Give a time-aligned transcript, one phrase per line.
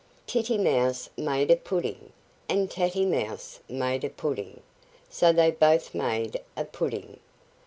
[0.25, 2.11] Titty Mouse made a pudding,
[2.49, 4.63] and Tatty Mouse made a pudding,
[5.11, 7.19] So they both made a pudding.